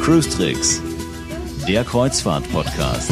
[0.00, 0.80] Cruise Tricks,
[1.66, 3.10] der Kreuzfahrt-Podcast.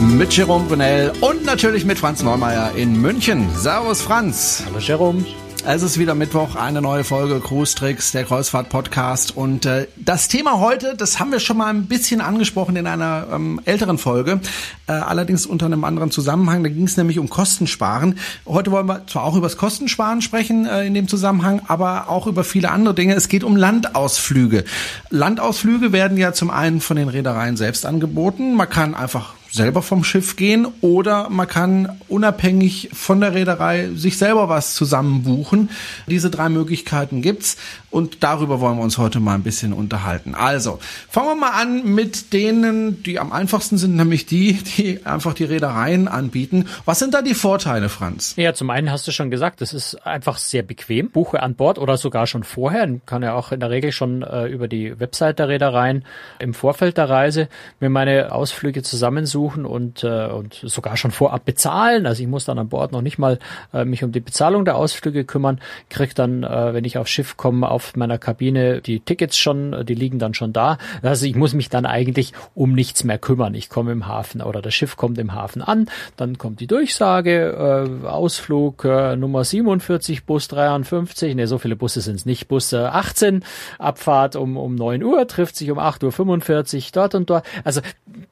[0.00, 3.50] Mit Jerome Brunel und natürlich mit Franz Neumeier in München.
[3.54, 4.62] Servus Franz.
[4.64, 5.26] Hallo Jerome.
[5.64, 9.36] Es ist wieder Mittwoch, eine neue Folge Cruise Tricks, der Kreuzfahrt-Podcast.
[9.36, 13.26] Und äh, das Thema heute, das haben wir schon mal ein bisschen angesprochen in einer
[13.32, 14.40] ähm, älteren Folge,
[14.86, 16.62] äh, allerdings unter einem anderen Zusammenhang.
[16.62, 18.18] Da ging es nämlich um Kostensparen.
[18.46, 22.28] Heute wollen wir zwar auch über das Kostensparen sprechen äh, in dem Zusammenhang, aber auch
[22.28, 23.14] über viele andere Dinge.
[23.14, 24.64] Es geht um Landausflüge.
[25.10, 28.54] Landausflüge werden ja zum einen von den Reedereien selbst angeboten.
[28.54, 34.16] Man kann einfach selber vom Schiff gehen oder man kann unabhängig von der Reederei sich
[34.16, 35.68] selber was zusammen buchen.
[36.06, 37.58] Diese drei Möglichkeiten gibt's
[37.90, 40.34] und darüber wollen wir uns heute mal ein bisschen unterhalten.
[40.34, 45.34] Also, fangen wir mal an mit denen, die am einfachsten sind, nämlich die, die einfach
[45.34, 46.66] die Reedereien anbieten.
[46.84, 48.34] Was sind da die Vorteile, Franz?
[48.36, 51.10] Ja, zum einen hast du schon gesagt, es ist einfach sehr bequem.
[51.10, 52.88] Buche an Bord oder sogar schon vorher.
[53.06, 56.04] Kann ja auch in der Regel schon äh, über die Website der Reedereien
[56.38, 57.48] im Vorfeld der Reise
[57.80, 62.06] mir meine Ausflüge zusammensuchen und, äh, und sogar schon vorab bezahlen.
[62.06, 63.38] Also ich muss dann an Bord noch nicht mal
[63.72, 67.36] äh, mich um die Bezahlung der Ausflüge kümmern, krieg dann, äh, wenn ich aufs Schiff
[67.36, 70.78] komme, auf meiner Kabine die Tickets schon, die liegen dann schon da.
[71.02, 73.54] Also ich muss mich dann eigentlich um nichts mehr kümmern.
[73.54, 77.88] Ich komme im Hafen oder das Schiff kommt im Hafen an, dann kommt die Durchsage,
[78.02, 82.72] äh, Ausflug äh, Nummer 47, Bus 53, ne, so viele Busse sind es nicht, Bus
[82.72, 83.44] äh, 18,
[83.78, 87.46] Abfahrt um, um 9 Uhr, trifft sich um 8.45 Uhr dort und dort.
[87.64, 87.80] Also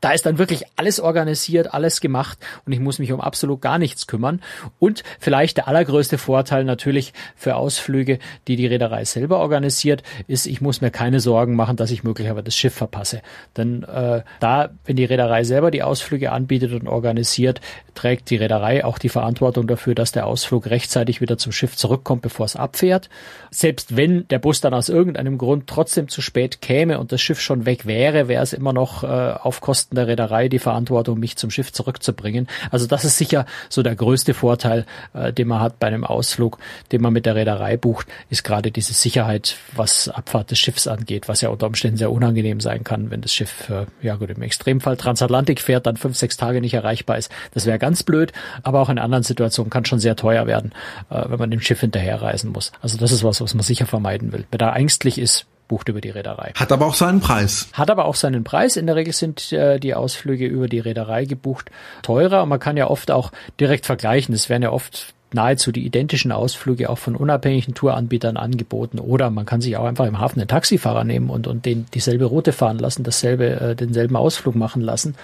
[0.00, 3.78] da ist dann wirklich alles organisiert, alles gemacht und ich muss mich um absolut gar
[3.78, 4.40] nichts kümmern.
[4.78, 10.60] Und vielleicht der allergrößte Vorteil natürlich für Ausflüge, die die Reederei selber organisiert, ist, ich
[10.60, 13.22] muss mir keine Sorgen machen, dass ich möglicherweise das Schiff verpasse.
[13.56, 17.60] Denn äh, da, wenn die Reederei selber die Ausflüge anbietet und organisiert,
[17.94, 22.22] trägt die Reederei auch die Verantwortung dafür, dass der Ausflug rechtzeitig wieder zum Schiff zurückkommt,
[22.22, 23.08] bevor es abfährt.
[23.50, 27.40] Selbst wenn der Bus dann aus irgendeinem Grund trotzdem zu spät käme und das Schiff
[27.40, 30.85] schon weg wäre, wäre es immer noch äh, auf Kosten der Reederei die Verantwortung,
[31.16, 32.48] mich zum Schiff zurückzubringen.
[32.70, 36.58] Also das ist sicher so der größte Vorteil, äh, den man hat bei einem Ausflug,
[36.92, 41.28] den man mit der Reederei bucht, ist gerade diese Sicherheit, was Abfahrt des Schiffs angeht,
[41.28, 44.42] was ja unter Umständen sehr unangenehm sein kann, wenn das Schiff, äh, ja gut, im
[44.42, 47.30] Extremfall Transatlantik fährt, dann fünf, sechs Tage nicht erreichbar ist.
[47.54, 48.32] Das wäre ganz blöd,
[48.62, 50.72] aber auch in anderen Situationen kann schon sehr teuer werden,
[51.10, 52.72] äh, wenn man dem Schiff hinterherreisen muss.
[52.80, 54.46] Also das ist was, was man sicher vermeiden will.
[54.50, 56.52] Wer da ängstlich ist, bucht über die Reederei.
[56.54, 57.68] Hat aber auch seinen Preis.
[57.72, 58.76] Hat aber auch seinen Preis.
[58.76, 61.70] In der Regel sind äh, die Ausflüge über die Reederei gebucht
[62.02, 62.42] teurer.
[62.44, 64.34] Und man kann ja oft auch direkt vergleichen.
[64.34, 69.00] Es werden ja oft nahezu die identischen Ausflüge auch von unabhängigen Touranbietern angeboten.
[69.00, 72.26] Oder man kann sich auch einfach im Hafen einen Taxifahrer nehmen und, und den dieselbe
[72.26, 75.16] Route fahren lassen, dasselbe, äh, denselben Ausflug machen lassen.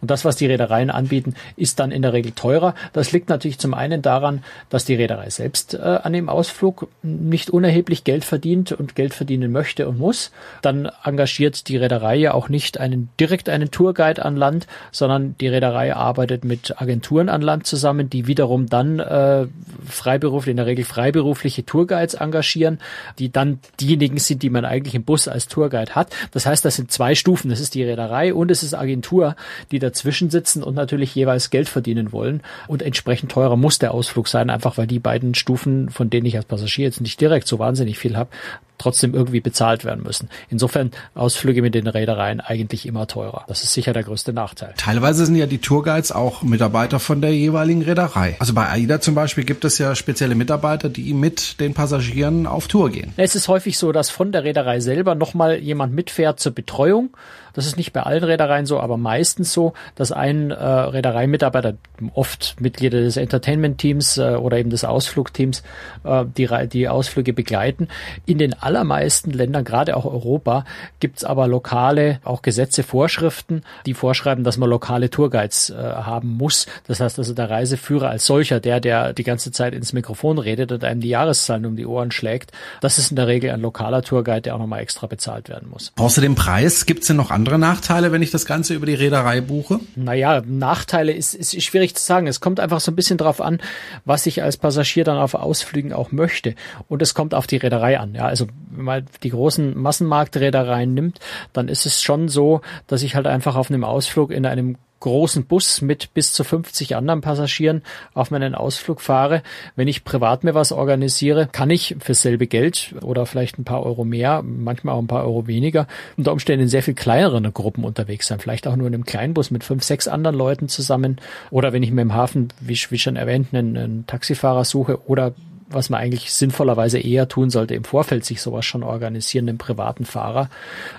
[0.00, 2.74] Und das, was die Reedereien anbieten, ist dann in der Regel teurer.
[2.92, 7.50] Das liegt natürlich zum einen daran, dass die Reederei selbst äh, an dem Ausflug nicht
[7.50, 10.30] unerheblich Geld verdient und Geld verdienen möchte und muss.
[10.62, 15.48] Dann engagiert die Reederei ja auch nicht einen direkt einen Tourguide an Land, sondern die
[15.48, 19.46] Reederei arbeitet mit Agenturen an Land zusammen, die wiederum dann äh,
[19.88, 22.78] freiberuflich, in der Regel freiberufliche Tourguides engagieren,
[23.18, 26.14] die dann diejenigen sind, die man eigentlich im Bus als Tourguide hat.
[26.30, 27.50] Das heißt, das sind zwei Stufen.
[27.50, 29.36] Das ist die Reederei und es ist Agentur,
[29.70, 32.42] die dazwischen sitzen und natürlich jeweils Geld verdienen wollen.
[32.66, 36.36] Und entsprechend teurer muss der Ausflug sein, einfach weil die beiden Stufen, von denen ich
[36.36, 38.30] als Passagier jetzt nicht direkt so wahnsinnig viel habe,
[38.80, 40.28] trotzdem irgendwie bezahlt werden müssen.
[40.48, 43.44] Insofern Ausflüge mit den Reedereien eigentlich immer teurer.
[43.46, 44.74] Das ist sicher der größte Nachteil.
[44.76, 48.36] Teilweise sind ja die Tourguides auch Mitarbeiter von der jeweiligen Reederei.
[48.38, 52.68] Also bei AIDA zum Beispiel gibt es ja spezielle Mitarbeiter, die mit den Passagieren auf
[52.68, 53.12] Tour gehen.
[53.16, 57.10] Es ist häufig so, dass von der Reederei selber nochmal jemand mitfährt zur Betreuung.
[57.52, 61.74] Das ist nicht bei allen Reedereien so, aber meistens so, dass ein äh, Reedereimitarbeiter,
[62.14, 65.62] oft Mitglieder des Entertainment-Teams äh, oder eben des Ausflugteams,
[66.04, 67.88] äh, die, die Ausflüge begleiten.
[68.26, 70.64] In den allermeisten Ländern, gerade auch Europa,
[71.00, 76.66] gibt's aber lokale, auch Gesetze, Vorschriften, die vorschreiben, dass man lokale Tourguides äh, haben muss.
[76.86, 80.72] Das heißt also der Reiseführer als solcher, der, der die ganze Zeit ins Mikrofon redet
[80.72, 84.02] und einem die Jahreszahlen um die Ohren schlägt, das ist in der Regel ein lokaler
[84.02, 85.92] Tourguide, der auch nochmal extra bezahlt werden muss.
[85.98, 89.40] Außer dem Preis gibt's denn noch andere Nachteile, wenn ich das Ganze über die Reederei
[89.40, 89.80] buche?
[89.96, 92.26] Naja, Nachteile ist, ist schwierig zu sagen.
[92.26, 93.60] Es kommt einfach so ein bisschen drauf an,
[94.04, 96.54] was ich als Passagier dann auf Ausflügen auch möchte.
[96.88, 98.14] Und es kommt auf die Reederei an.
[98.14, 101.20] Ja, also wenn man die großen Massenmarktreedereien nimmt,
[101.52, 105.46] dann ist es schon so, dass ich halt einfach auf einem Ausflug in einem großen
[105.46, 107.82] Bus mit bis zu 50 anderen Passagieren
[108.14, 109.42] auf meinen Ausflug fahre.
[109.76, 113.84] Wenn ich privat mir was organisiere, kann ich für selbe Geld oder vielleicht ein paar
[113.84, 115.86] Euro mehr, manchmal auch ein paar Euro weniger,
[116.16, 118.40] unter Umständen in sehr viel kleineren Gruppen unterwegs sein.
[118.40, 121.16] Vielleicht auch nur in einem Kleinbus mit fünf, sechs anderen Leuten zusammen.
[121.50, 125.34] Oder wenn ich mir im Hafen, wie, wie schon erwähnt, einen, einen Taxifahrer suche oder
[125.70, 130.04] was man eigentlich sinnvollerweise eher tun sollte, im Vorfeld sich sowas schon organisieren, einen privaten
[130.04, 130.50] Fahrer,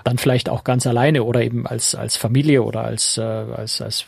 [0.04, 4.06] dann vielleicht auch ganz alleine oder eben als, als Familie oder als, äh, als, als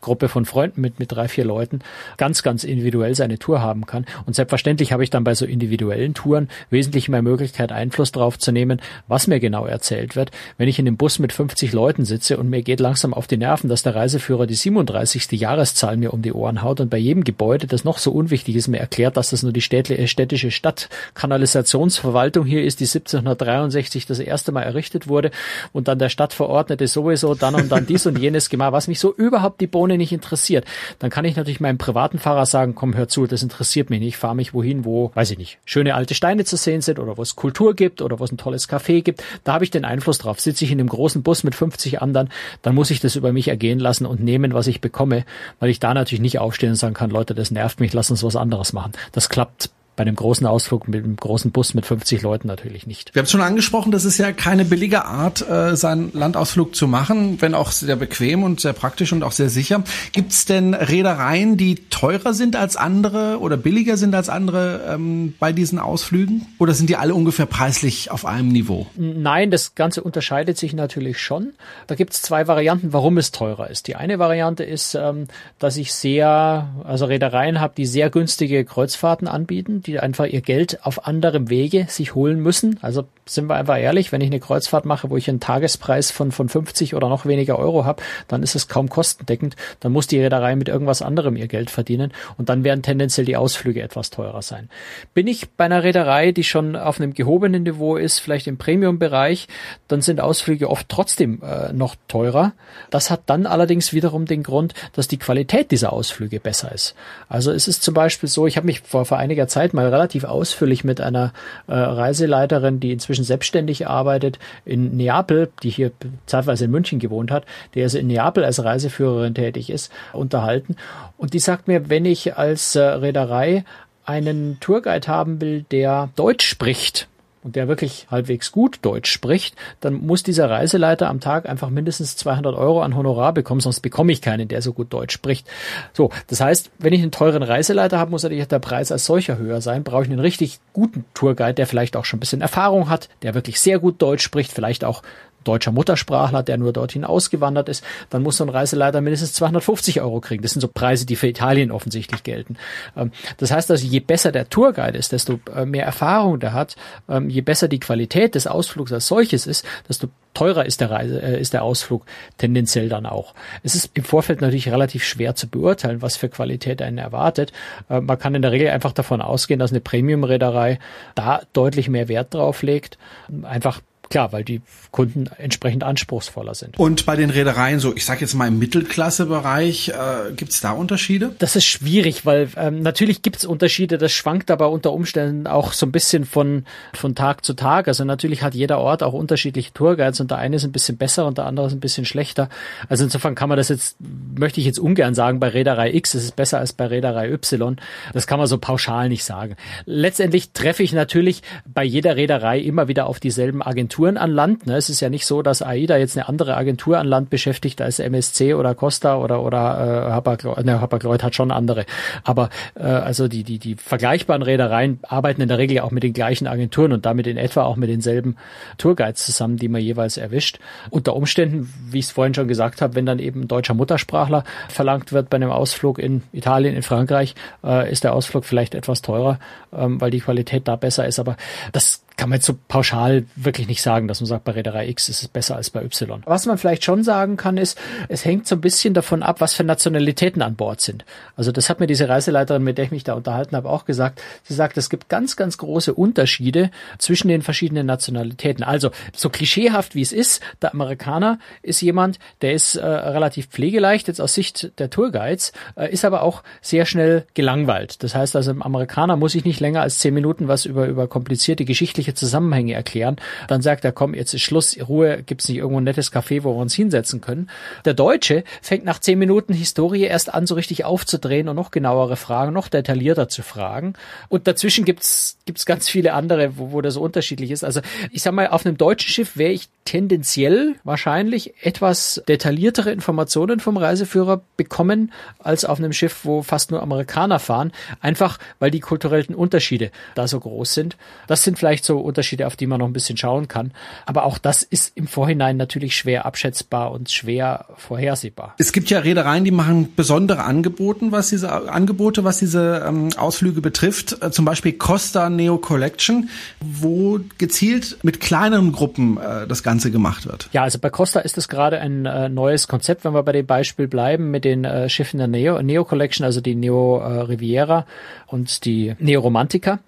[0.00, 1.80] Gruppe von Freunden mit, mit drei, vier Leuten
[2.16, 4.06] ganz, ganz individuell seine Tour haben kann.
[4.24, 8.52] Und selbstverständlich habe ich dann bei so individuellen Touren wesentlich mehr Möglichkeit, Einfluss darauf zu
[8.52, 10.30] nehmen, was mir genau erzählt wird.
[10.58, 13.36] Wenn ich in einem Bus mit 50 Leuten sitze und mir geht langsam auf die
[13.36, 15.32] Nerven, dass der Reiseführer die 37.
[15.32, 18.68] Jahreszahl mir um die Ohren haut und bei jedem Gebäude, das noch so unwichtig ist,
[18.68, 19.60] mir erklärt, dass das nur die
[20.06, 25.30] städtische Stadtkanalisationsverwaltung hier ist, die 1763 das erste Mal errichtet wurde
[25.72, 29.14] und dann der Stadtverordnete sowieso dann und dann dies und jenes gemacht, was mich so
[29.14, 30.64] überhaupt die Bohne nicht interessiert.
[30.98, 34.08] Dann kann ich natürlich meinem privaten Fahrer sagen, komm, hör zu, das interessiert mich nicht,
[34.08, 37.16] ich fahre mich wohin, wo, weiß ich nicht, schöne alte Steine zu sehen sind oder
[37.16, 39.22] wo es Kultur gibt oder wo es ein tolles Café gibt.
[39.44, 40.40] Da habe ich den Einfluss drauf.
[40.40, 42.30] Sitze ich in einem großen Bus mit 50 anderen,
[42.62, 45.24] dann muss ich das über mich ergehen lassen und nehmen, was ich bekomme,
[45.60, 48.22] weil ich da natürlich nicht aufstehen und sagen kann, Leute, das nervt mich, lass uns
[48.22, 48.92] was anderes machen.
[49.12, 53.14] Das klappt bei einem großen Ausflug mit einem großen Bus mit 50 Leuten natürlich nicht.
[53.14, 56.86] Wir haben es schon angesprochen, das ist ja keine billige Art, äh, seinen Landausflug zu
[56.86, 59.82] machen, wenn auch sehr bequem und sehr praktisch und auch sehr sicher.
[60.12, 65.34] Gibt es denn Reedereien, die teurer sind als andere oder billiger sind als andere ähm,
[65.38, 66.46] bei diesen Ausflügen?
[66.58, 68.86] Oder sind die alle ungefähr preislich auf einem Niveau?
[68.96, 71.52] Nein, das Ganze unterscheidet sich natürlich schon.
[71.86, 73.86] Da gibt es zwei Varianten, warum es teurer ist.
[73.86, 75.28] Die eine Variante ist, ähm,
[75.58, 80.84] dass ich sehr, also Reedereien habe, die sehr günstige Kreuzfahrten anbieten die einfach ihr Geld
[80.84, 82.78] auf anderem Wege sich holen müssen.
[82.82, 86.32] Also sind wir einfach ehrlich, wenn ich eine Kreuzfahrt mache, wo ich einen Tagespreis von,
[86.32, 89.56] von 50 oder noch weniger Euro habe, dann ist es kaum kostendeckend.
[89.80, 93.36] Dann muss die Reederei mit irgendwas anderem ihr Geld verdienen und dann werden tendenziell die
[93.36, 94.68] Ausflüge etwas teurer sein.
[95.14, 99.48] Bin ich bei einer Reederei, die schon auf einem gehobenen Niveau ist, vielleicht im Premium-Bereich,
[99.88, 102.52] dann sind Ausflüge oft trotzdem äh, noch teurer.
[102.90, 106.94] Das hat dann allerdings wiederum den Grund, dass die Qualität dieser Ausflüge besser ist.
[107.28, 110.24] Also es ist zum Beispiel so, ich habe mich vor, vor einiger Zeit mal relativ
[110.24, 111.32] ausführlich mit einer
[111.68, 115.92] äh, Reiseleiterin, die inzwischen selbstständig arbeitet, in Neapel, die hier
[116.26, 117.44] zeitweise in München gewohnt hat,
[117.74, 120.74] die also in Neapel als Reiseführerin tätig ist, unterhalten.
[121.16, 123.64] Und die sagt mir, wenn ich als äh, Reederei
[124.04, 127.08] einen Tourguide haben will, der Deutsch spricht,
[127.46, 132.16] und der wirklich halbwegs gut Deutsch spricht, dann muss dieser Reiseleiter am Tag einfach mindestens
[132.16, 135.46] 200 Euro an Honorar bekommen, sonst bekomme ich keinen, der so gut Deutsch spricht.
[135.92, 139.38] So, das heißt, wenn ich einen teuren Reiseleiter habe, muss natürlich der Preis als solcher
[139.38, 139.84] höher sein.
[139.84, 143.34] Brauche ich einen richtig guten Tourguide, der vielleicht auch schon ein bisschen Erfahrung hat, der
[143.34, 145.02] wirklich sehr gut Deutsch spricht, vielleicht auch
[145.46, 150.20] deutscher Muttersprachler, der nur dorthin ausgewandert ist, dann muss so ein Reiseleiter mindestens 250 Euro
[150.20, 150.42] kriegen.
[150.42, 152.56] Das sind so Preise, die für Italien offensichtlich gelten.
[152.96, 156.76] Ähm, das heißt also, je besser der Tourguide ist, desto äh, mehr Erfahrung der hat,
[157.08, 161.22] ähm, je besser die Qualität des Ausflugs als solches ist, desto teurer ist der Reise,
[161.22, 162.04] äh, ist der Ausflug
[162.38, 163.34] tendenziell dann auch.
[163.62, 167.52] Es ist im Vorfeld natürlich relativ schwer zu beurteilen, was für Qualität einen erwartet.
[167.88, 170.78] Äh, man kann in der Regel einfach davon ausgehen, dass eine Premium-Reederei
[171.14, 172.98] da deutlich mehr Wert drauf legt,
[173.42, 174.62] einfach Klar, weil die
[174.92, 176.78] Kunden entsprechend anspruchsvoller sind.
[176.78, 180.70] Und bei den Reedereien, so ich sage jetzt mal im Mittelklassebereich, äh, gibt es da
[180.70, 181.32] Unterschiede?
[181.38, 185.72] Das ist schwierig, weil ähm, natürlich gibt es Unterschiede, das schwankt aber unter Umständen auch
[185.72, 186.64] so ein bisschen von,
[186.94, 187.88] von Tag zu Tag.
[187.88, 191.26] Also natürlich hat jeder Ort auch unterschiedliche Tourguides und der eine ist ein bisschen besser
[191.26, 192.48] und der andere ist ein bisschen schlechter.
[192.88, 193.96] Also insofern kann man das jetzt,
[194.38, 197.76] möchte ich jetzt ungern sagen, bei Reederei X ist es besser als bei Reederei Y.
[198.12, 199.56] Das kann man so pauschal nicht sagen.
[199.84, 204.66] Letztendlich treffe ich natürlich bei jeder Reederei immer wieder auf dieselben Agenturen Agenturen an Land.
[204.66, 204.76] Ne?
[204.76, 207.98] Es ist ja nicht so, dass AIDA jetzt eine andere Agentur an Land beschäftigt als
[207.98, 211.86] MSC oder Costa oder oder äh, Hapag-Lloyd ne, hat schon andere.
[212.22, 216.12] Aber äh, also die die die vergleichbaren Reedereien arbeiten in der Regel auch mit den
[216.12, 218.36] gleichen Agenturen und damit in etwa auch mit denselben
[218.76, 220.58] Tourguides zusammen, die man jeweils erwischt.
[220.90, 225.14] Unter Umständen, wie ich es vorhin schon gesagt habe, wenn dann eben deutscher Muttersprachler verlangt
[225.14, 227.34] wird bei einem Ausflug in Italien, in Frankreich,
[227.64, 229.38] äh, ist der Ausflug vielleicht etwas teurer,
[229.74, 231.18] ähm, weil die Qualität da besser ist.
[231.18, 231.38] Aber
[231.72, 235.08] das kann man jetzt so pauschal wirklich nicht sagen, dass man sagt, bei Reederei X
[235.10, 236.22] ist es besser als bei Y.
[236.24, 239.52] Was man vielleicht schon sagen kann, ist, es hängt so ein bisschen davon ab, was
[239.52, 241.04] für Nationalitäten an Bord sind.
[241.36, 244.22] Also das hat mir diese Reiseleiterin, mit der ich mich da unterhalten habe, auch gesagt.
[244.44, 248.64] Sie sagt, es gibt ganz, ganz große Unterschiede zwischen den verschiedenen Nationalitäten.
[248.64, 254.08] Also so klischeehaft wie es ist, der Amerikaner ist jemand, der ist äh, relativ pflegeleicht,
[254.08, 258.02] jetzt aus Sicht der Tourguides, äh, ist aber auch sehr schnell gelangweilt.
[258.02, 261.08] Das heißt also, im Amerikaner muss ich nicht länger als zehn Minuten was über, über
[261.08, 263.16] komplizierte geschichtliche irgendwelche Zusammenhänge erklären.
[263.48, 266.54] Dann sagt er, komm, jetzt ist Schluss, Ruhe, gibt's nicht irgendwo ein nettes Café, wo
[266.54, 267.50] wir uns hinsetzen können.
[267.84, 272.16] Der Deutsche fängt nach zehn Minuten Historie erst an, so richtig aufzudrehen und noch genauere
[272.16, 273.94] Fragen, noch detaillierter zu fragen.
[274.28, 277.64] Und dazwischen gibt's gibt's ganz viele andere, wo, wo das so unterschiedlich ist.
[277.64, 283.60] Also ich sag mal, auf einem deutschen Schiff wäre ich tendenziell wahrscheinlich etwas detailliertere Informationen
[283.60, 288.80] vom Reiseführer bekommen als auf einem Schiff, wo fast nur Amerikaner fahren, einfach weil die
[288.80, 290.96] kulturellen Unterschiede da so groß sind.
[291.28, 293.72] Das sind vielleicht so Unterschiede, auf die man noch ein bisschen schauen kann.
[294.04, 298.54] Aber auch das ist im Vorhinein natürlich schwer abschätzbar und schwer vorhersehbar.
[298.58, 303.60] Es gibt ja Reedereien, die machen besondere Angebote, was diese Angebote, was diese ähm, Ausflüge
[303.60, 304.22] betrifft.
[304.22, 306.28] Äh, zum Beispiel Costa Neo Collection,
[306.60, 310.48] wo gezielt mit kleineren Gruppen äh, das Ganze gemacht wird.
[310.52, 313.46] Ja, also bei Costa ist das gerade ein äh, neues Konzept, wenn wir bei dem
[313.46, 317.86] Beispiel bleiben mit den äh, Schiffen der Neo, Neo Collection, also die Neo äh, Riviera
[318.26, 319.78] und die Neo Romantica.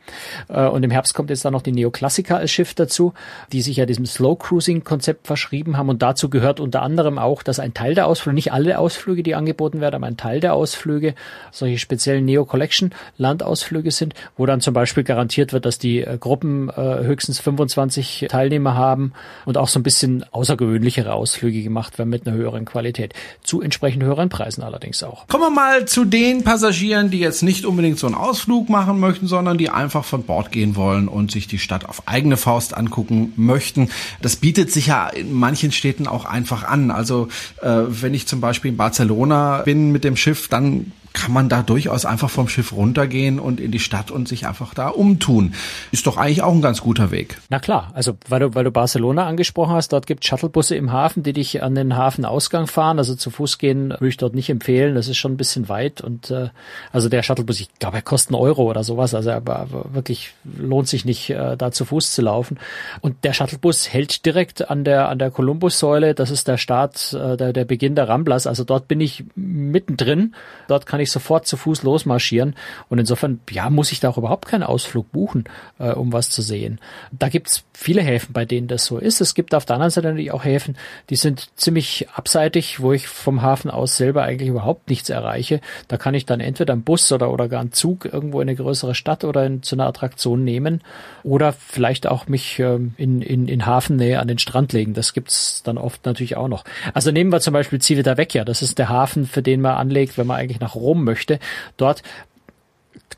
[0.49, 3.13] Äh, und im Herbst kommt jetzt dann noch die Neo Classica als Schiff dazu,
[3.51, 5.89] die sich ja diesem Slow Cruising Konzept verschrieben haben.
[5.89, 9.35] Und dazu gehört unter anderem auch, dass ein Teil der Ausflüge, nicht alle Ausflüge, die
[9.35, 11.17] angeboten werden, aber ein Teil der Ausflüge
[11.51, 16.19] solche speziellen Neo Collection Landausflüge sind, wo dann zum Beispiel garantiert wird, dass die äh,
[16.19, 19.13] Gruppen äh, höchstens 25 Teilnehmer haben
[19.45, 23.13] und auch so ein bisschen außergewöhnlichere Ausflüge gemacht werden mit einer höheren Qualität.
[23.43, 25.27] Zu entsprechend höheren Preisen allerdings auch.
[25.27, 29.27] Kommen wir mal zu den Passagieren, die jetzt nicht unbedingt so einen Ausflug machen möchten,
[29.27, 33.33] sondern die einfach von Bord gehen wollen und sich die Stadt auf eigene Faust angucken
[33.37, 33.91] möchten.
[34.23, 36.91] Das bietet sich ja in manchen Städten auch einfach an.
[36.91, 37.29] Also
[37.63, 41.63] äh, wenn ich zum Beispiel in Barcelona bin mit dem Schiff, dann kann man da
[41.63, 45.55] durchaus einfach vom Schiff runtergehen und in die Stadt und sich einfach da umtun.
[45.91, 47.39] Ist doch eigentlich auch ein ganz guter Weg.
[47.49, 51.25] Na klar, also weil du, weil du Barcelona angesprochen hast, dort gibt Shuttlebusse im Hafen,
[51.25, 52.99] die dich an den Hafenausgang fahren.
[52.99, 54.95] Also zu Fuß gehen würde ich dort nicht empfehlen.
[54.95, 56.51] Das ist schon ein bisschen weit und äh,
[56.93, 59.15] also der Shuttlebus, ich glaube, er kostet einen Euro oder sowas.
[59.15, 62.59] Also aber, wirklich lohnt sich nicht, äh, da zu Fuß zu laufen.
[63.01, 66.15] Und der Shuttlebus hält direkt an der an der Kolumbussäule.
[66.15, 68.47] Das ist der Start, äh, der, der Beginn der Ramblas.
[68.47, 70.35] Also dort bin ich mittendrin.
[70.69, 72.55] Dort kann ich sofort zu Fuß losmarschieren.
[72.89, 75.45] Und insofern, ja, muss ich da auch überhaupt keinen Ausflug buchen,
[75.79, 76.79] äh, um was zu sehen.
[77.11, 79.21] Da gibt's viele Häfen, bei denen das so ist.
[79.21, 80.77] Es gibt auf der anderen Seite natürlich auch Häfen,
[81.11, 85.61] die sind ziemlich abseitig, wo ich vom Hafen aus selber eigentlich überhaupt nichts erreiche.
[85.89, 88.57] Da kann ich dann entweder einen Bus oder, oder gar einen Zug irgendwo in eine
[88.57, 90.83] größere Stadt oder in, zu einer Attraktion nehmen
[91.23, 94.95] oder vielleicht auch mich ähm, in, in, in Hafennähe an den Strand legen.
[94.95, 96.65] Das gibt's dann oft natürlich auch noch.
[96.95, 98.45] Also nehmen wir zum Beispiel Civitavecchia.
[98.45, 101.39] Das ist der Hafen, für den man anlegt, wenn man eigentlich nach Rom möchte.
[101.77, 102.03] Dort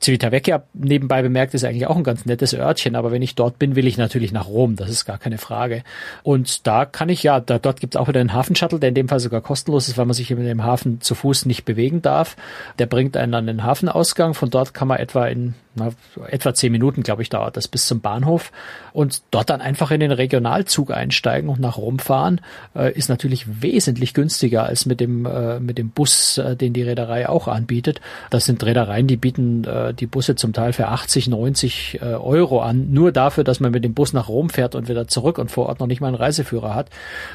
[0.02, 3.76] Civitavecchia nebenbei bemerkt ist eigentlich auch ein ganz nettes Örtchen, aber wenn ich dort bin,
[3.76, 5.82] will ich natürlich nach Rom, das ist gar keine Frage.
[6.22, 8.94] Und da kann ich ja, da, dort gibt es auch wieder einen Hafenshuttle, der in
[8.94, 12.00] dem Fall sogar kostenlos ist, weil man sich in dem Hafen zu Fuß nicht bewegen
[12.00, 12.36] darf.
[12.78, 15.90] Der bringt einen an den Hafenausgang, von dort kann man etwa in na,
[16.28, 18.52] etwa zehn Minuten, glaube ich, dauert das bis zum Bahnhof
[18.92, 22.40] und dort dann einfach in den Regionalzug einsteigen und nach Rom fahren,
[22.74, 26.82] äh, ist natürlich wesentlich günstiger als mit dem äh, mit dem Bus, äh, den die
[26.82, 28.00] Reederei auch anbietet.
[28.30, 32.60] Das sind Reedereien, die bieten äh, die Busse zum Teil für 80, 90 äh, Euro
[32.60, 35.50] an, nur dafür, dass man mit dem Bus nach Rom fährt und wieder zurück und
[35.50, 36.90] vor Ort noch nicht mal einen Reiseführer hat.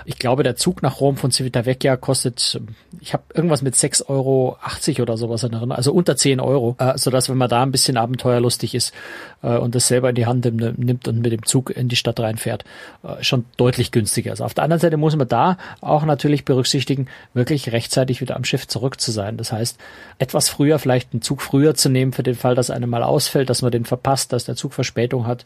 [0.06, 2.60] Ich glaube, der Zug nach Rom von Civitavecchia kostet,
[3.00, 4.58] ich habe irgendwas mit 6,80 Euro
[5.02, 7.98] oder sowas in Erinnerung, also unter 10 Euro, äh, sodass wenn man da ein bisschen
[7.98, 8.94] Abenteuer abenteuerlustig ist
[9.42, 12.20] äh, und das selber in die Hand nimmt und mit dem Zug in die Stadt
[12.20, 12.66] reinfährt,
[13.04, 14.42] äh, schon deutlich günstiger ist.
[14.42, 18.68] Auf der anderen Seite muss man da auch natürlich berücksichtigen, wirklich rechtzeitig wieder am Schiff
[18.68, 19.38] zurück zu sein.
[19.38, 19.78] Das heißt,
[20.20, 23.50] etwas früher, vielleicht einen Zug früher zu nehmen für den Fall, dass einer mal ausfällt,
[23.50, 25.46] dass man den verpasst, dass der Zug Verspätung hat.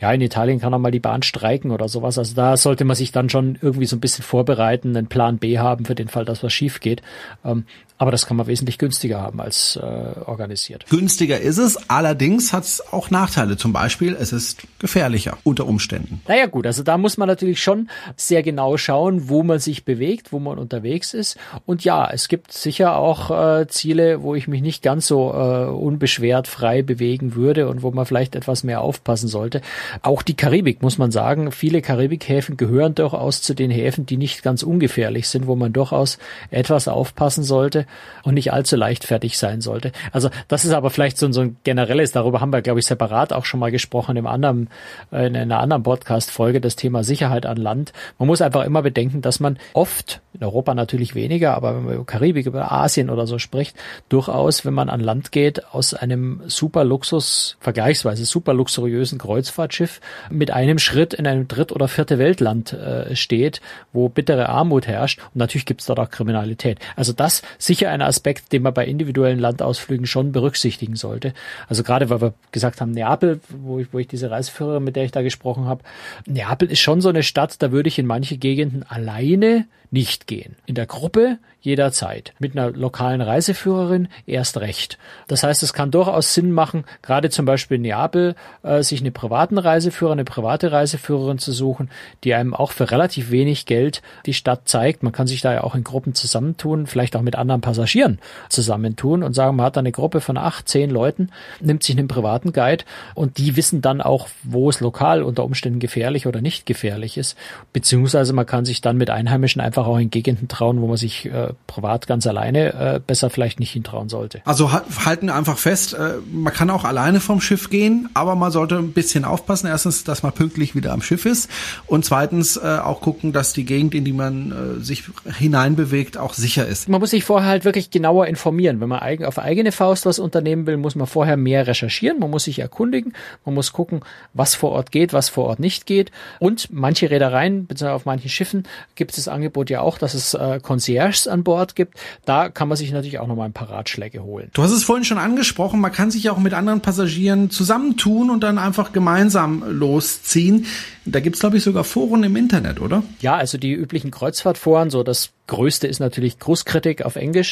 [0.00, 2.18] Ja, in Italien kann auch mal die Bahn streiken oder sowas.
[2.18, 5.58] Also da sollte man sich dann schon irgendwie so ein bisschen vorbereiten, einen Plan B
[5.58, 7.02] haben für den Fall, dass was schief geht.
[7.44, 7.64] Ähm,
[7.98, 10.84] aber das kann man wesentlich günstiger haben als äh, organisiert.
[10.90, 13.56] Günstiger ist es, allerdings hat es auch Nachteile.
[13.56, 16.20] Zum Beispiel, es ist gefährlicher unter Umständen.
[16.28, 20.32] Naja gut, also da muss man natürlich schon sehr genau schauen, wo man sich bewegt,
[20.32, 21.38] wo man unterwegs ist.
[21.64, 25.66] Und ja, es gibt sicher auch äh, Ziele, wo ich mich nicht ganz so äh,
[25.66, 29.62] unbeschwert frei bewegen würde und wo man vielleicht etwas mehr aufpassen sollte.
[30.02, 34.42] Auch die Karibik, muss man sagen, viele Karibikhäfen gehören durchaus zu den Häfen, die nicht
[34.42, 36.18] ganz ungefährlich sind, wo man durchaus
[36.50, 37.85] etwas aufpassen sollte
[38.22, 39.92] und nicht allzu leichtfertig sein sollte.
[40.12, 43.32] Also das ist aber vielleicht so, so ein generelles, darüber haben wir, glaube ich, separat
[43.32, 44.68] auch schon mal gesprochen im anderen,
[45.12, 47.92] äh, in einer anderen Podcast-Folge, das Thema Sicherheit an Land.
[48.18, 51.94] Man muss einfach immer bedenken, dass man oft, in Europa natürlich weniger, aber wenn man
[51.94, 53.76] über Karibik, über Asien oder so spricht,
[54.08, 60.00] durchaus, wenn man an Land geht, aus einem super Luxus, vergleichsweise super luxuriösen Kreuzfahrtschiff
[60.30, 63.60] mit einem Schritt in einem dritt- oder vierte Weltland äh, steht,
[63.92, 65.20] wo bittere Armut herrscht.
[65.20, 66.78] Und natürlich gibt es dort auch Kriminalität.
[66.96, 71.34] Also das sich sicher ein Aspekt, den man bei individuellen Landausflügen schon berücksichtigen sollte.
[71.68, 75.04] Also gerade weil wir gesagt haben, Neapel, wo ich, wo ich diese Reiseführerin, mit der
[75.04, 75.84] ich da gesprochen habe,
[76.26, 80.56] Neapel ist schon so eine Stadt, da würde ich in manche Gegenden alleine nicht gehen.
[80.66, 82.32] In der Gruppe jederzeit.
[82.38, 84.98] Mit einer lokalen Reiseführerin erst recht.
[85.26, 89.10] Das heißt, es kann durchaus Sinn machen, gerade zum Beispiel in Neapel, äh, sich eine
[89.10, 91.90] privaten Reiseführer, eine private Reiseführerin zu suchen,
[92.22, 95.02] die einem auch für relativ wenig Geld die Stadt zeigt.
[95.02, 99.24] Man kann sich da ja auch in Gruppen zusammentun, vielleicht auch mit anderen Passagieren zusammentun
[99.24, 101.30] und sagen, man hat da eine Gruppe von acht, zehn Leuten,
[101.60, 105.80] nimmt sich einen privaten Guide und die wissen dann auch, wo es lokal unter Umständen
[105.80, 107.36] gefährlich oder nicht gefährlich ist.
[107.72, 111.26] Beziehungsweise man kann sich dann mit Einheimischen einfach auch in Gegenden trauen, wo man sich
[111.26, 114.42] äh, privat ganz alleine äh, besser vielleicht nicht hintrauen sollte.
[114.44, 118.76] Also halten einfach fest, äh, man kann auch alleine vom Schiff gehen, aber man sollte
[118.76, 119.66] ein bisschen aufpassen.
[119.66, 121.50] Erstens, dass man pünktlich wieder am Schiff ist
[121.88, 126.34] und zweitens äh, auch gucken, dass die Gegend, in die man äh, sich hineinbewegt, auch
[126.34, 126.88] sicher ist.
[126.88, 128.80] Man muss sich vorher halt wirklich genauer informieren.
[128.80, 132.30] Wenn man eigen, auf eigene Faust was unternehmen will, muss man vorher mehr recherchieren, man
[132.30, 133.12] muss sich erkundigen,
[133.44, 134.00] man muss gucken,
[134.34, 136.10] was vor Ort geht, was vor Ort nicht geht.
[136.38, 140.34] Und manche Reedereien, beziehungsweise auf manchen Schiffen, gibt es das Angebot ja auch, dass es
[140.34, 141.98] äh, Concierges an Bord gibt.
[142.24, 144.50] Da kann man sich natürlich auch nochmal ein paar Ratschläge holen.
[144.52, 148.42] Du hast es vorhin schon angesprochen, man kann sich auch mit anderen Passagieren zusammentun und
[148.42, 150.66] dann einfach gemeinsam losziehen.
[151.04, 153.02] Da gibt's glaube ich, sogar Foren im Internet, oder?
[153.20, 157.45] Ja, also die üblichen Kreuzfahrtforen, so das größte ist natürlich Großkritik auf Englisch.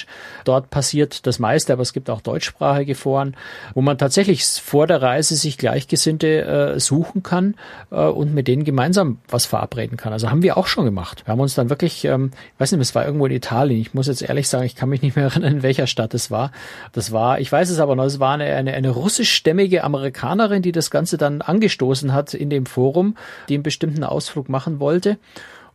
[0.44, 3.36] Dort passiert das meiste, aber es gibt auch deutschsprachige Foren,
[3.74, 7.54] wo man tatsächlich vor der Reise sich Gleichgesinnte äh, suchen kann
[7.90, 10.12] äh, und mit denen gemeinsam was verabreden kann.
[10.12, 11.26] Also haben wir auch schon gemacht.
[11.26, 13.80] Wir haben uns dann wirklich, ähm, ich weiß nicht, es war irgendwo in Italien.
[13.80, 16.30] Ich muss jetzt ehrlich sagen, ich kann mich nicht mehr erinnern, in welcher Stadt es
[16.30, 16.52] war.
[16.92, 20.72] Das war, ich weiß es aber noch, es war eine, eine, eine russischstämmige Amerikanerin, die
[20.72, 23.16] das Ganze dann angestoßen hat in dem Forum,
[23.48, 25.18] die einen bestimmten Ausflug machen wollte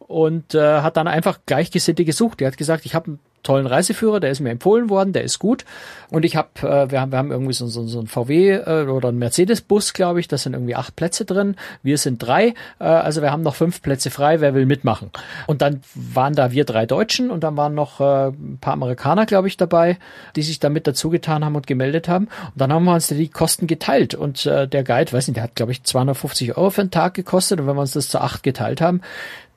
[0.09, 2.39] und äh, hat dann einfach Gleichgesinnte gesucht.
[2.39, 5.65] Die hat gesagt, ich habe tollen Reiseführer, der ist mir empfohlen worden, der ist gut.
[6.11, 8.87] Und ich habe, äh, wir haben, wir haben irgendwie so, so, so ein VW äh,
[8.87, 11.55] oder ein Mercedes-Bus, glaube ich, da sind irgendwie acht Plätze drin.
[11.83, 15.11] Wir sind drei, äh, also wir haben noch fünf Plätze frei, wer will mitmachen?
[15.47, 19.25] Und dann waren da wir drei Deutschen und dann waren noch äh, ein paar Amerikaner,
[19.25, 19.97] glaube ich, dabei,
[20.35, 22.25] die sich damit dazugetan haben und gemeldet haben.
[22.25, 24.15] Und dann haben wir uns die Kosten geteilt.
[24.15, 27.13] Und äh, der Guide, weiß nicht, der hat, glaube ich, 250 Euro für einen Tag
[27.13, 27.59] gekostet.
[27.59, 29.01] Und wenn wir uns das zu acht geteilt haben,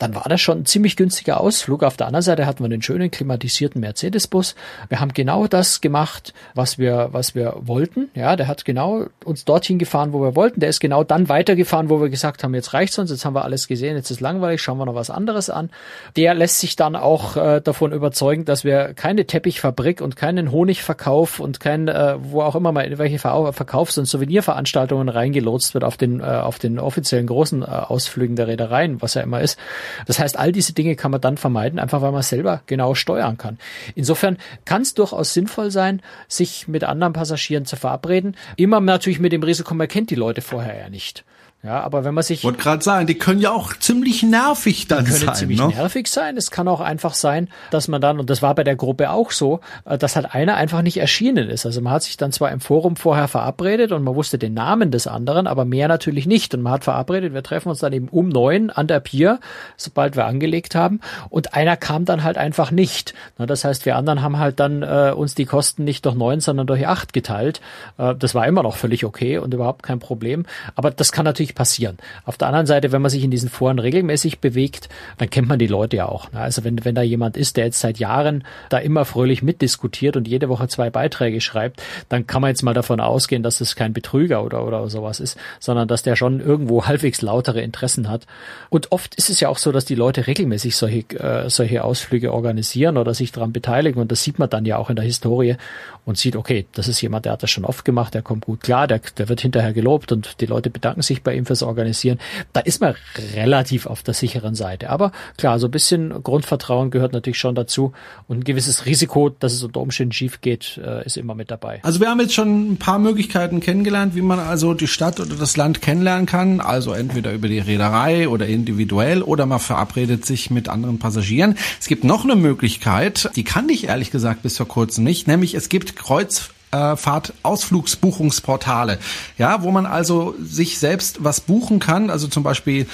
[0.03, 1.85] dann war das schon ein ziemlich günstiger Ausflug.
[1.85, 4.55] Auf der anderen Seite hatten wir einen schönen klimatisierten Mercedes-Bus.
[4.89, 8.11] Wir haben genau das gemacht, was wir, was wir wollten.
[8.15, 10.61] Ja, der hat genau uns dorthin gefahren, wo wir wollten.
[10.61, 13.45] Der ist genau dann weitergefahren, wo wir gesagt haben, jetzt reicht's uns, jetzt haben wir
[13.45, 15.71] alles gesehen, jetzt ist langweilig, schauen wir noch was anderes an.
[16.17, 21.41] Der lässt sich dann auch äh, davon überzeugen, dass wir keine Teppichfabrik und keinen Honigverkauf
[21.41, 25.97] und kein, äh, wo auch immer mal in welche Verkaufs- und Souvenirveranstaltungen reingelotst wird auf
[25.97, 29.59] den, äh, auf den offiziellen großen äh, Ausflügen der Reedereien, was ja immer ist.
[30.07, 33.39] Das heißt, all diese Dinge kann man dann vermeiden, einfach weil man selber genau steuern
[33.39, 33.59] kann.
[33.95, 38.37] Insofern kann es durchaus sinnvoll sein, sich mit anderen Passagieren zu verabreden.
[38.57, 41.25] Immer natürlich mit dem Risiko, man kennt die Leute vorher ja nicht.
[41.65, 42.43] Ja, aber wenn man sich.
[42.43, 45.35] Wollte gerade sagen, die können ja auch ziemlich nervig dann können sein.
[45.37, 45.69] ziemlich ne?
[45.69, 46.37] nervig sein.
[46.37, 49.31] Es kann auch einfach sein, dass man dann, und das war bei der Gruppe auch
[49.31, 51.65] so, äh, dass halt einer einfach nicht erschienen ist.
[51.65, 54.91] Also man hat sich dann zwar im Forum vorher verabredet und man wusste den Namen
[54.91, 56.53] des anderen, aber mehr natürlich nicht.
[56.53, 59.39] Und man hat verabredet, wir treffen uns dann eben um neun an der Pier,
[59.77, 60.99] sobald wir angelegt haben.
[61.31, 63.15] Und einer kam dann halt einfach nicht.
[63.39, 66.67] Das heißt, wir anderen haben halt dann äh, uns die Kosten nicht durch neun, sondern
[66.67, 67.61] durch acht geteilt.
[67.99, 70.45] Äh, das war immer noch völlig okay und überhaupt kein Problem.
[70.75, 71.99] Aber das kann natürlich passieren.
[72.25, 74.89] Auf der anderen Seite, wenn man sich in diesen Foren regelmäßig bewegt,
[75.19, 76.33] dann kennt man die Leute ja auch.
[76.33, 76.41] Ne?
[76.41, 80.29] Also wenn, wenn da jemand ist, der jetzt seit Jahren da immer fröhlich mitdiskutiert und
[80.29, 83.93] jede Woche zwei Beiträge schreibt, dann kann man jetzt mal davon ausgehen, dass es kein
[83.93, 88.27] Betrüger oder, oder sowas ist, sondern dass der schon irgendwo halbwegs lautere Interessen hat.
[88.71, 92.33] Und oft ist es ja auch so, dass die Leute regelmäßig solche, äh, solche Ausflüge
[92.33, 95.57] organisieren oder sich daran beteiligen und das sieht man dann ja auch in der Historie
[96.05, 98.61] und sieht, okay, das ist jemand, der hat das schon oft gemacht, der kommt gut
[98.61, 102.19] klar, der, der wird hinterher gelobt und die Leute bedanken sich bei ihm fürs Organisieren.
[102.53, 102.95] Da ist man
[103.35, 104.91] relativ auf der sicheren Seite.
[104.91, 107.93] Aber klar, so ein bisschen Grundvertrauen gehört natürlich schon dazu
[108.29, 111.81] und ein gewisses Risiko, dass es unter Umständen schief geht, äh, ist immer mit dabei.
[111.83, 115.35] Also wir haben jetzt schon ein paar Möglichkeiten kennengelernt, wie man also die Stadt oder
[115.35, 116.61] das Land kennenlernen kann.
[116.61, 121.57] Also entweder über die Reederei oder individuell oder man verabredet sich mit anderen Passagieren.
[121.81, 125.55] Es gibt noch eine Möglichkeit, die kannte ich ehrlich gesagt bis vor kurzem nicht, nämlich
[125.55, 128.99] es gibt Kreuz Fahrt Ausflugsbuchungsportale,
[129.37, 132.87] ja, wo man also sich selbst was buchen kann, also zum Beispiel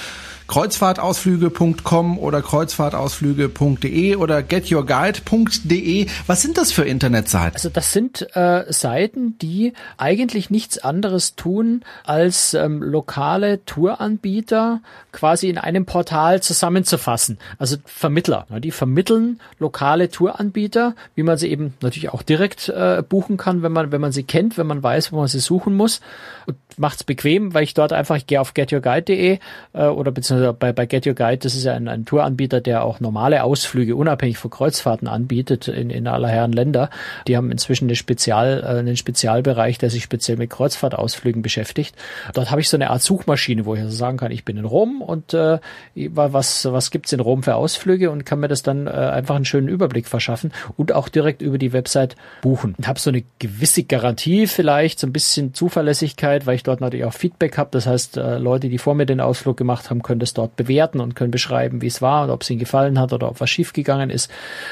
[0.49, 6.07] Kreuzfahrtausflüge.com oder kreuzfahrtausflüge.de oder getyourguide.de.
[6.25, 7.53] Was sind das für Internetseiten?
[7.53, 14.81] Also das sind äh, Seiten, die eigentlich nichts anderes tun, als ähm, lokale Touranbieter
[15.11, 17.37] quasi in einem Portal zusammenzufassen.
[17.59, 18.47] Also Vermittler.
[18.49, 18.59] Ne?
[18.59, 23.71] Die vermitteln lokale Touranbieter, wie man sie eben natürlich auch direkt äh, buchen kann, wenn
[23.71, 26.01] man, wenn man sie kennt, wenn man weiß, wo man sie suchen muss.
[26.47, 29.39] Und macht's bequem, weil ich dort einfach, ich gehe auf getyourguide.de
[29.73, 32.83] äh, oder beziehungsweise bei, bei Get Your Guide, das ist ja ein, ein Touranbieter, der
[32.83, 36.89] auch normale Ausflüge unabhängig von Kreuzfahrten anbietet in, in aller Herren Länder.
[37.27, 41.95] Die haben inzwischen eine Spezial, äh, einen Spezialbereich, der sich speziell mit Kreuzfahrtausflügen beschäftigt.
[42.33, 44.65] Dort habe ich so eine Art Suchmaschine, wo ich also sagen kann, ich bin in
[44.65, 45.59] Rom und äh,
[45.95, 49.45] was, was gibt's in Rom für Ausflüge und kann mir das dann äh, einfach einen
[49.45, 52.75] schönen Überblick verschaffen und auch direkt über die Website buchen.
[52.79, 57.05] Ich habe so eine gewisse Garantie vielleicht, so ein bisschen Zuverlässigkeit, weil ich dort natürlich
[57.05, 57.69] auch Feedback habe.
[57.71, 60.99] Das heißt, äh, Leute, die vor mir den Ausflug gemacht haben, können das dort bewerten
[60.99, 63.49] und können beschreiben, wie es war und ob es ihnen gefallen hat oder ob was
[63.49, 64.31] schiefgegangen ist.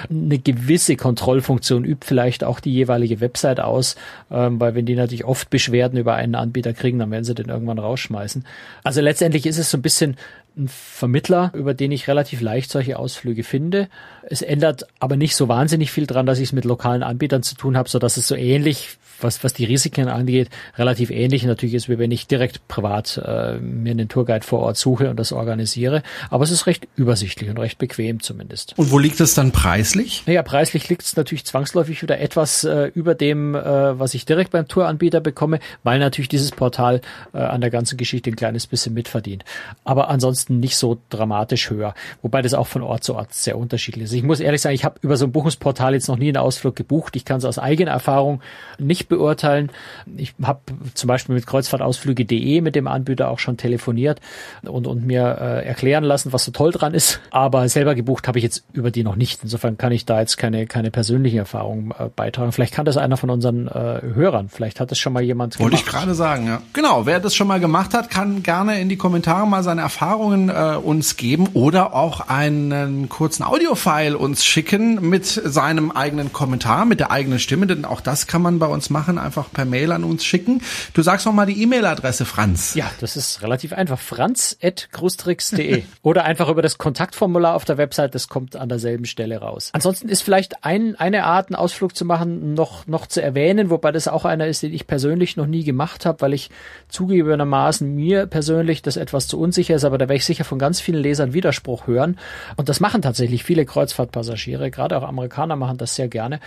[0.09, 3.95] Eine gewisse Kontrollfunktion übt vielleicht auch die jeweilige Website aus,
[4.31, 7.49] ähm, weil wenn die natürlich oft Beschwerden über einen Anbieter kriegen, dann werden sie den
[7.49, 8.45] irgendwann rausschmeißen.
[8.83, 10.17] Also letztendlich ist es so ein bisschen
[10.57, 13.89] ein Vermittler, über den ich relativ leicht solche Ausflüge finde.
[14.23, 17.55] Es ändert aber nicht so wahnsinnig viel dran, dass ich es mit lokalen Anbietern zu
[17.55, 21.75] tun habe, so dass es so ähnlich was, was die Risiken angeht, relativ ähnlich natürlich
[21.75, 25.31] ist, wie wenn ich direkt privat äh, mir einen Tourguide vor Ort suche und das
[25.31, 26.03] organisiere.
[26.29, 28.73] Aber es ist recht übersichtlich und recht bequem zumindest.
[28.77, 30.23] Und wo liegt es dann preislich?
[30.25, 34.51] Naja, preislich liegt es natürlich zwangsläufig wieder etwas äh, über dem, äh, was ich direkt
[34.51, 37.01] beim Touranbieter bekomme, weil natürlich dieses Portal
[37.33, 39.43] äh, an der ganzen Geschichte ein kleines bisschen mitverdient.
[39.83, 41.93] Aber ansonsten nicht so dramatisch höher.
[42.21, 44.13] Wobei das auch von Ort zu Ort sehr unterschiedlich ist.
[44.13, 46.75] Ich muss ehrlich sagen, ich habe über so ein Buchungsportal jetzt noch nie einen Ausflug
[46.75, 47.15] gebucht.
[47.15, 48.41] Ich kann es aus eigener Erfahrung
[48.77, 49.71] nicht beurteilen.
[50.15, 50.59] Ich habe
[50.93, 54.19] zum Beispiel mit Kreuzfahrtausflüge.de mit dem Anbieter auch schon telefoniert
[54.63, 57.19] und, und mir äh, erklären lassen, was so toll dran ist.
[57.31, 59.39] Aber selber gebucht habe ich jetzt über die noch nicht.
[59.43, 62.51] Insofern kann ich da jetzt keine, keine persönliche Erfahrung äh, beitragen.
[62.51, 64.49] Vielleicht kann das einer von unseren äh, Hörern.
[64.49, 65.85] Vielleicht hat es schon mal jemand Wollte gemacht.
[65.85, 66.61] Wollte ich gerade sagen, ja.
[66.73, 70.49] Genau, wer das schon mal gemacht hat, kann gerne in die Kommentare mal seine Erfahrungen
[70.49, 76.99] äh, uns geben oder auch einen kurzen Audiofile uns schicken mit seinem eigenen Kommentar, mit
[76.99, 79.91] der eigenen Stimme, denn auch das kann man bei uns machen machen, einfach per Mail
[79.91, 80.63] an uns schicken.
[80.93, 82.73] Du sagst noch mal die E-Mail-Adresse, Franz.
[82.73, 83.99] Ja, das ist relativ einfach.
[83.99, 89.69] franz.grustrix.de oder einfach über das Kontaktformular auf der Website, das kommt an derselben Stelle raus.
[89.73, 93.91] Ansonsten ist vielleicht ein, eine Art, einen Ausflug zu machen, noch, noch zu erwähnen, wobei
[93.91, 96.49] das auch einer ist, den ich persönlich noch nie gemacht habe, weil ich
[96.89, 100.81] zugegebenermaßen mir persönlich das etwas zu unsicher ist, aber da werde ich sicher von ganz
[100.81, 102.17] vielen Lesern Widerspruch hören.
[102.55, 106.39] Und das machen tatsächlich viele Kreuzfahrtpassagiere, gerade auch Amerikaner machen das sehr gerne.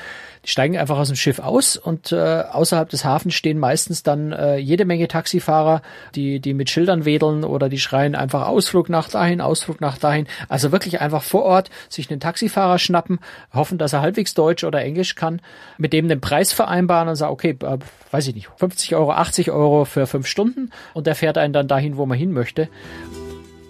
[0.44, 4.33] Die steigen einfach aus dem Schiff aus und äh, außerhalb des Hafens stehen meistens dann
[4.33, 5.83] äh, jede Menge Taxifahrer,
[6.14, 10.26] die, die mit Schildern wedeln oder die schreien einfach Ausflug nach dahin, Ausflug nach dahin.
[10.48, 13.20] Also wirklich einfach vor Ort sich einen Taxifahrer schnappen,
[13.53, 15.40] hoffen, dass er halbwegs Deutsch oder Englisch kann,
[15.79, 17.79] mit dem den Preis vereinbaren und sagen, okay, äh,
[18.11, 21.68] weiß ich nicht, 50 Euro, 80 Euro für fünf Stunden und der fährt einen dann
[21.68, 22.68] dahin, wo man hin möchte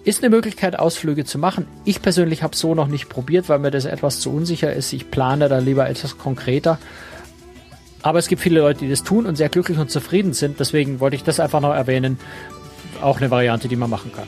[0.03, 1.67] ist eine Möglichkeit, Ausflüge zu machen.
[1.85, 4.93] Ich persönlich habe so noch nicht probiert, weil mir das etwas zu unsicher ist.
[4.93, 6.79] Ich plane da lieber etwas konkreter.
[8.01, 10.59] Aber es gibt viele Leute, die das tun und sehr glücklich und zufrieden sind.
[10.59, 12.19] Deswegen wollte ich das einfach noch erwähnen.
[13.01, 14.27] Auch eine Variante, die man machen kann.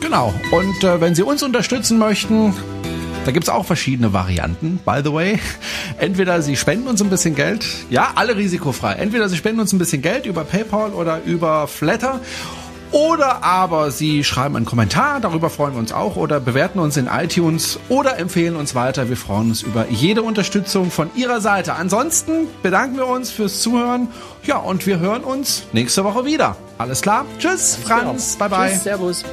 [0.00, 0.34] Genau.
[0.50, 2.54] Und äh, wenn Sie uns unterstützen möchten,
[3.24, 5.38] da gibt's auch verschiedene Varianten, by the way.
[5.98, 8.94] Entweder Sie spenden uns ein bisschen Geld, ja, alle risikofrei.
[8.94, 12.20] Entweder Sie spenden uns ein bisschen Geld über PayPal oder über Flatter
[12.92, 17.06] oder aber Sie schreiben einen Kommentar, darüber freuen wir uns auch, oder bewerten uns in
[17.06, 19.08] iTunes oder empfehlen uns weiter.
[19.08, 21.74] Wir freuen uns über jede Unterstützung von Ihrer Seite.
[21.74, 24.08] Ansonsten bedanken wir uns fürs Zuhören.
[24.44, 26.56] Ja, und wir hören uns nächste Woche wieder.
[26.78, 27.26] Alles klar?
[27.38, 28.36] Tschüss, Franz.
[28.36, 28.70] Bye, bye.
[28.70, 29.24] Tschüss, Servus.